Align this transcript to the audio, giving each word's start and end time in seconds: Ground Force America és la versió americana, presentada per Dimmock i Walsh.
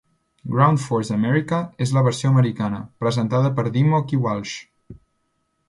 Ground 0.53 0.79
Force 0.85 1.13
America 1.17 1.59
és 1.87 1.93
la 1.97 2.03
versió 2.09 2.31
americana, 2.35 2.81
presentada 3.05 3.55
per 3.61 3.69
Dimmock 3.79 4.17
i 4.19 4.23
Walsh. 4.27 4.59